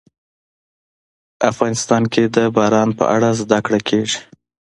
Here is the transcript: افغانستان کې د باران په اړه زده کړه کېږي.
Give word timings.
افغانستان 1.51 2.03
کې 2.13 2.23
د 2.35 2.37
باران 2.55 2.89
په 2.99 3.05
اړه 3.15 3.29
زده 3.41 3.59
کړه 3.65 3.79
کېږي. 3.89 4.19